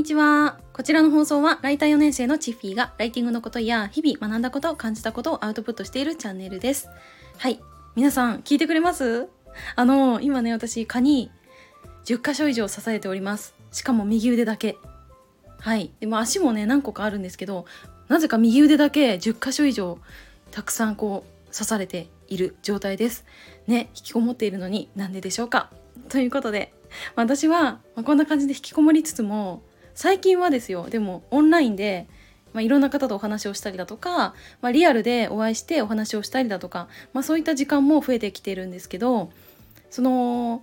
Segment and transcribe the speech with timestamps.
[0.00, 0.58] にちは。
[0.72, 6.88] こちらの放送はライター4年生のチッフィーがライティングのことや日々学んだことを感じたことをアウトプットしているチャンネルです。
[7.36, 7.60] はい。
[7.96, 9.28] 皆さん聞いてくれます？
[9.76, 11.30] あの、今ね、私、蚊に
[12.06, 13.54] 10箇所以上刺されております。
[13.72, 14.78] しかも右腕だけ。
[15.58, 15.90] はい。
[16.00, 17.66] でも足もね、何個かあるんですけど、
[18.08, 19.98] なぜか右腕だけ10箇所以上
[20.50, 23.26] たくさんこう刺されている状態です。
[23.66, 25.70] ね、引きこもっているのになんででしょうか
[26.08, 26.72] ということで、
[27.16, 29.62] 私はこんな感じで引きこもりつつも
[30.00, 32.08] 最近はですよでもオンラインで、
[32.54, 34.32] まあ、いろんな方とお話をしたりだとか、
[34.62, 39.30] まあ、リアルでお会いしてお話をしたりだとか、まあ、そういった時間も増えてきてるんですけど
[39.90, 40.62] その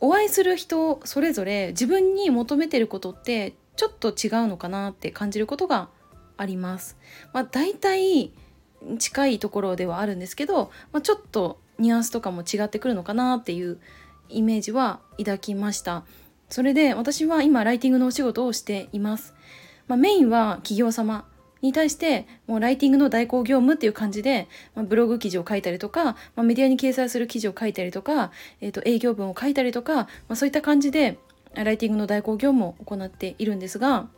[0.00, 5.88] お会いする人それぞれ自分に求めてることってちょっと違うのかなって感じることが
[6.36, 6.98] あります。
[7.32, 8.30] まあ、大体
[8.98, 13.80] 近いところではあるんですけど、まあ、ちょっとニュアンスとかも違ってくるのかなっていう
[14.28, 16.04] イメージは抱きました。
[16.48, 19.34] それで私は今ライティングのお仕事をしています。
[19.86, 21.26] まあ、メインは企業様
[21.60, 31.18] に対してもうライティングの代行業務っていう感じで、まあ、ブログ記事を書いたりとか、まあ、メディアに掲載する記事を書いたりとか、えー、と営業文を書いたりとか、まあ、そういった感じで
[31.54, 34.08] ライティングの代行業務を行っているんですが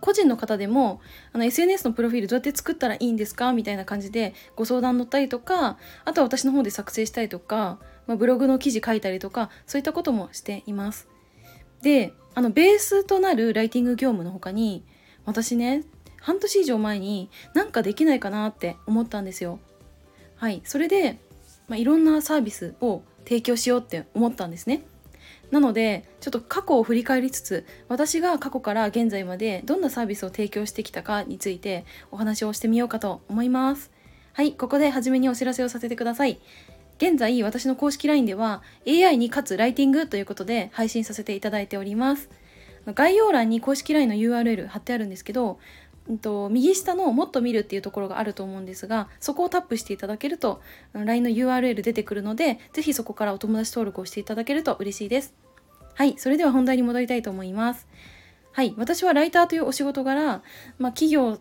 [0.00, 1.00] 個人の方でも
[1.32, 3.52] あの SNS のプロフィールどうやって作ったらいいんですか？
[3.52, 11.09] みたいな感じでご相談乗ったりとかあとは私の方で作成したりとか、まあ、ブログの記事書いたりとかそういったこともしています。
[11.82, 14.84] であのベースとなるライティング業務の他に
[15.24, 15.84] 私ね
[16.20, 19.58] 半年以上前になんかできないかなって思ったんですよ。
[20.36, 21.18] はいそれで、
[21.68, 24.82] まあ、いろんなサービスを提供しようって思ったんですね。
[25.50, 33.90] なのでちょっと過去を振り返りつつ私が過去から現在までどんなサービスを提供してきたかについてお話をしてみようかと思います。
[34.32, 36.38] はい、ここで初めにお知らせをさせてください。
[37.00, 42.28] 現在私の公式 LINE では AI にかつライティングということで配信させていただいております。
[42.86, 45.58] 概要欄に公式 LINE の URL 貼ってあるんですけど、
[46.08, 50.60] うんと、右下のもっと見るっていうところがあると思うんですがそこをタップしていただけると
[50.92, 55.34] LINE の URL 出てくるのでぜひそこからお友達登録をしていただけると嬉しいです。
[55.94, 57.86] はいそれでは本題に戻りたいと思います。
[58.52, 60.42] はい私はライターというお仕事柄、
[60.78, 61.38] まあ、企業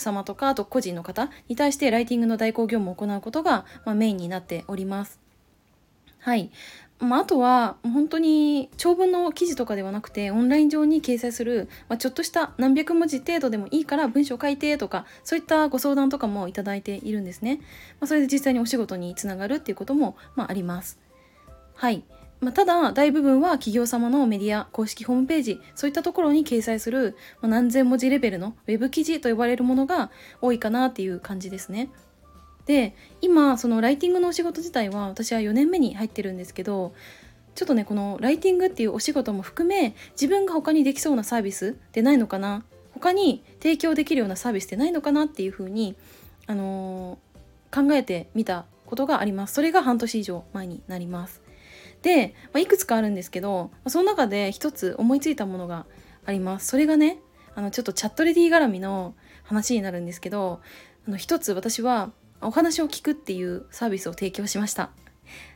[0.00, 5.20] 様とかあと個人の方に対してライティングの代行業務を行うことが、まあ、メインになっております。
[6.18, 6.50] はい。
[7.00, 17.60] まあ、あとは本当に長文の記事とかではなくてオンライン上に掲載する、まあ、ちょっとした何百文字程度でもいいから文章書いてとかそういったご相談とかもいただいているんですね。
[18.00, 20.98] まあ、それで実際にお仕事につながるっていうことも、まあ、あります。
[21.74, 22.04] はい。
[22.40, 31.90] まあ、ただ大部分は企業様のメディア公式ホームページそういったところに掲載する、ま、何千文字レベルのウェブ記事と呼ばれるものが多いかなっていう感じですね。
[32.66, 36.92] で今そのライティングのお仕事自体は私は4年目に入ってるんですけど
[37.54, 42.64] ちょっとねこのライティングっていうお仕事も含め自分が他にできそうなサービスってないのかな
[42.94, 45.96] 他に提供できるようなサービスってないのかなっていうふうに、
[46.46, 51.42] あのー、考えてみたことがありますそれが半年以上前になります
[52.02, 55.86] で、まあ、いくつかあるんですけどその中で一つ思いついたものが
[56.24, 56.68] あります。
[56.68, 57.18] それがね
[57.54, 60.60] あのちょっとチャットレディ絡みの話になるんですけど
[61.06, 64.90] あの一つ私はお話を聞くっていうサービスを提供しました。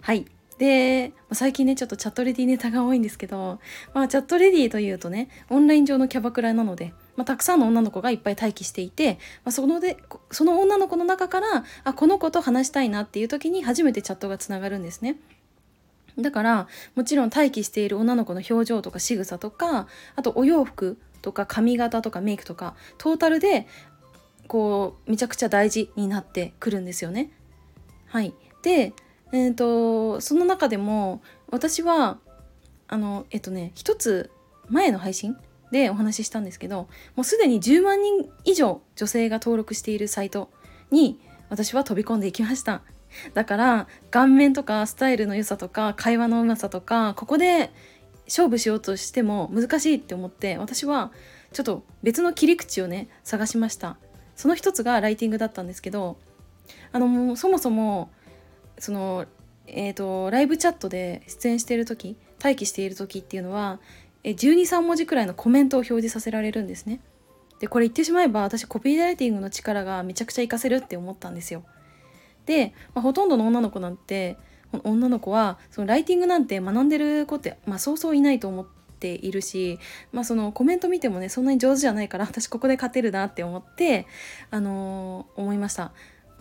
[0.00, 0.26] はい。
[0.58, 3.60] で最近ねちょっとチャットレディネタが多いんですけど、
[3.94, 9.96] まあ、チャットレディというとねオンライン上のキャバクラなので、まあ、たくさんの女の子がいっぱい待機していて、まあ、そので
[10.30, 15.16] その女の子の中からあこの子と話したいなっていう時に初めてチャットがつながるんですね。
[16.22, 19.86] だからもちろん待機している女の子の表情とか仕草とか
[20.16, 23.66] あとお洋服とか髪型とかメイクとかトータルで
[24.46, 27.30] こうめちゃくちゃ大事になってくるんですよね。
[28.06, 28.92] はい、で、
[29.32, 32.18] えーと、その中でも私は
[32.88, 34.32] あのえっとね一つ
[34.68, 35.36] 前の配信
[35.70, 40.50] でお話ししたんですけどもうすでに10万人以上女性が登録しているサイト
[40.90, 42.82] に私は飛び込んでいきました。
[43.34, 47.70] だから顔面とかスタイルの良さとか会話のうまさとかここで
[48.26, 51.10] 勝負しようとしても難しいって思って私は
[51.52, 53.96] ちょっと別の切り口をね探しました。
[54.36, 56.16] その一つがライティングだったんですけど
[56.92, 58.10] あのもうそもそも
[58.78, 59.26] その
[59.72, 63.78] えーと、ライブチャットで出演している時待機している時っていうのは
[64.24, 67.00] 123文字くらいのコメントを表示させられるんですね。
[67.60, 71.62] でこれ言ってしまえば私コピーライティングの力がめちゃくちゃ活かせるって思ったんですよ。
[72.46, 74.36] で、まあ、ほとんどの女の子なんて
[74.84, 78.66] 女の子はそのライティングなんて学んでる子って、まあ、そうそういないと思っ
[78.98, 79.78] ているし、
[80.12, 84.06] まあ、そのコメント見てもねそんなに上手じゃないから私ここで勝てるなって思って、
[84.50, 85.92] あのー、思いました。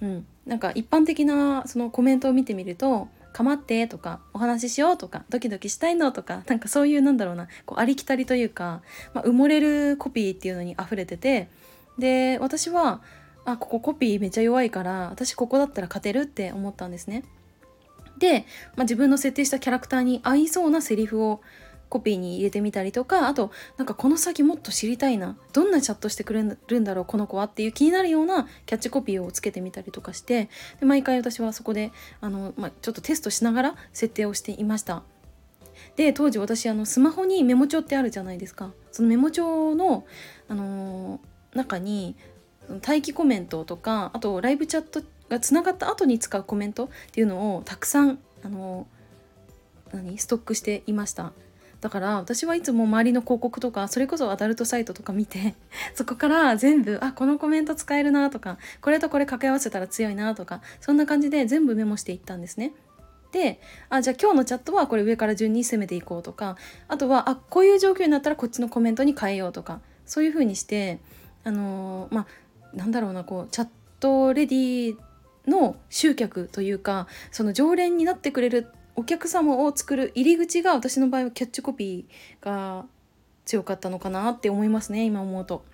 [0.00, 8.82] うん、なんか一般的なそのコメントを見てみると構ってとかお話ししようとかドキドキしたいのとかなんかそういうなんだろうなこうありきたりというか、
[9.14, 11.48] まあ、埋もれるコピーっていうのに溢れてて
[11.98, 13.00] で私は
[13.52, 17.24] あここコピーめっちゃ弱いから私ここだったら勝てるって思ったんですね。
[18.18, 18.44] で、
[18.76, 21.40] まあ、自分の設定したキャラクターに合いそうなセリフを
[21.88, 35.02] コピーに入れてみたりとかあとなんかこの先もっと知りたいなどんなチャットしてくれるんだろうこの子はっていう気になるようなキャッチコピーをつけてみたりとかしてで毎回私はそこであの、まあ、ちょっとテストしながら設定をしていました。
[35.96, 40.04] で当時私あのスマホにメモ帳ってあるじゃないですかそのメモ帳の、
[40.48, 42.16] あのー、中に
[42.74, 48.86] 待機コメントとかあとライブチャットがつながった後に使うコメントっていうのをたくさん、あの、
[49.92, 51.32] 何ストックしていました
[51.80, 55.54] だから私はいつも周りの広告とかそれこそアダルトサイトとか見て
[55.94, 62.72] そこから全部あこのコメント使えるなとかこれとこれ掛け合わせたら強いなとかそんな感じで全部メモしていったんですね。
[63.30, 63.60] で
[63.90, 66.56] あじゃあ今日のチャットはこれ上から順に攻めていこうとか
[66.88, 70.98] あとはあこういう状況になったらこっちのコメントに変えようとかそういう風にして
[71.44, 72.26] あのー、まあ
[72.74, 73.68] なんだろうなこうチャッ
[74.00, 74.96] トレディ
[75.46, 82.84] の集客というかその常連になってくれるお客様を作る入り口が私の場合はキャッチコピーが
[83.44, 85.64] 強かったのかなって思いますね今思うと。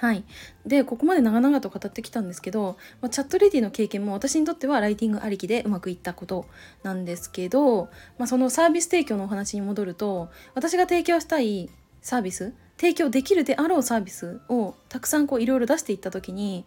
[0.00, 0.24] はい、
[0.64, 6.46] でここまで長々と語ってきたんですけど、まあ、チャットレディの経験も私にとってはライティングありきでうまくいったこと
[6.82, 11.68] なんですけど、まあ、そのサービス提供のお話に戻ると私が提供したい
[12.00, 16.64] サービス提供できるであろうサービスをたくさんこういろいろ出していった時に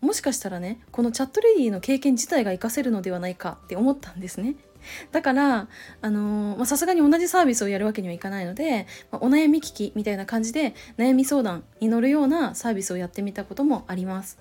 [0.00, 4.56] もしかしたらねこのチャットレディの経験自体が活かせるのではないかって思ったんですね。
[5.12, 5.68] だから
[6.64, 14.38] さすがに同じサービスをやるわけにはいかないので、まあ、お悩み聞きみたいな感じで悩み相談に乗るようなサービスをやってみたこともあります。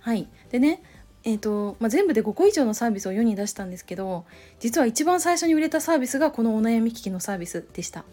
[0.00, 0.82] はい、でね
[1.24, 4.24] えーとまあ、全部で5個以上のサービスを世に出したんですけど
[4.58, 8.04] 実は一番最初に売れたサービスがこのお悩み聞きのサービスでした。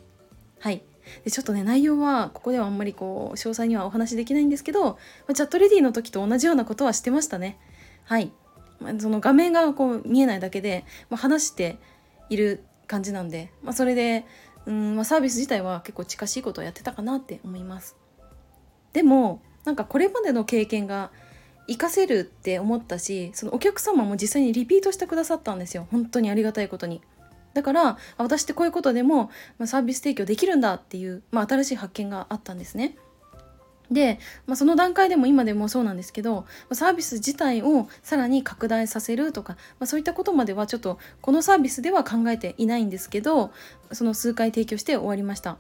[0.60, 0.84] はい
[1.24, 4.98] でちょっとね内容はここではあんまりこう詳細にはお話しできないんですけど、ま
[5.30, 7.58] あ、チャットレディの時と同じようなことはしてましたね。
[8.06, 8.32] はい
[8.80, 11.78] まあ、その画面がこう見えないだけで、まあ、話して
[12.30, 14.26] いる感じなんで、まあ、それで
[14.66, 17.96] うん、まあ、サービス自体は結構近しいことをやってたかなって思います。
[18.94, 21.12] でもなんかこれまでの経験が
[21.68, 27.02] 活かせるって思ったしそのお客様も実際にリピートしてくださったんですよ本当にありがたいことに。
[27.54, 29.32] だから私ってこういうことでも、
[29.66, 32.98] サービス提供できるんだっていう、まあ、新しい発見があったんですね。
[33.92, 43.52] で、まあ、その段階でも今でもそうなんですけどサービス自体をさらに拡大させるとか、まあ、そういったことまではちょっとこのサービスでは考えていないんですけど
[43.92, 45.58] その数回提供して終わりました。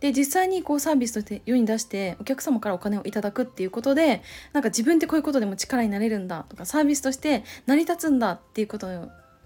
[0.00, 4.22] で実際にこうサービスとして世に出してお客様からお金をいただくっていうことで
[4.52, 8.88] なんか自分ってこういうことでも力になれるんだとかサービスとして成り立つんだっていうこと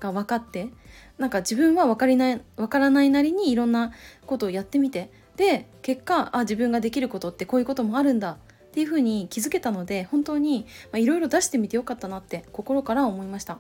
[0.00, 0.68] が分かって
[1.18, 3.92] なんか自分は分かりない分からないなりにいろんな
[4.26, 13.58] ことをやってみてで結果あ自分ができることってこういうこともあるんだっていうふうに気づけたので本当にいろいろ出してみてよかったなって心から思いました。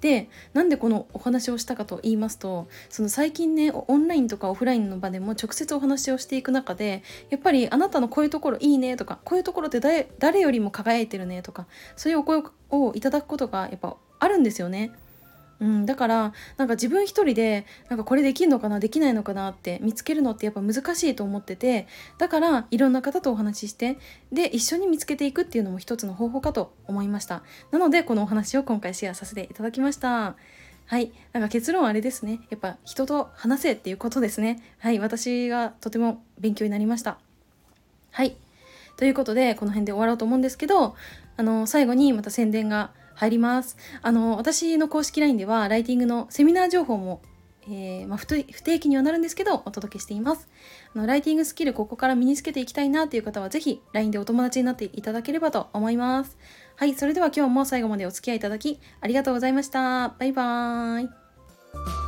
[0.00, 9.80] でなんでこのお話をしたかと言いますとその最近ねオンラインとかオフラインの場でも直接お話をしていく中でやっぱりあなたのこういうところいいねとかこういうところって
[10.18, 11.66] 誰よりも輝いてるねとか
[11.96, 14.92] そういうお声をいただくことがやっぱあるんですよね。
[15.60, 23.98] うん、だからなんか自分一人でなんかこれできるのかなできないのかなって見つけるのってやっぱ難しいと思っててだからいろんな方とお話しして
[24.32, 27.42] で一緒に見つけていくっていうのも一つの方法かと思いました。
[27.72, 30.36] なのでこのお話を今回シェアさせていただきました。
[30.86, 31.12] はい。
[31.32, 32.40] なんか結論はあれですね。
[32.48, 34.62] やっぱ人と話せっていうことですね。
[34.78, 34.98] はい。
[34.98, 37.18] 私がとても勉強になりました。
[38.10, 38.36] はい。
[38.96, 40.96] ということでこの辺で終わろうと思うんですけど
[41.36, 43.76] あの最後にまた宣伝が入ります。
[44.00, 47.20] あの、私の公式 LINE では、ライティングのセミナー情報も、
[47.64, 48.44] えー、まあ、不定
[48.80, 50.48] 期にはなるんですけど、お届けしています。
[50.94, 56.36] あのライティングスキル、ここから身につけていきたいなという方は、是非 LINE でお友達になっていただければと思います。
[56.76, 60.10] はい、それでは今日も最後までお付き合いいただき、ありがとうございました。
[60.18, 62.07] バイバーイ。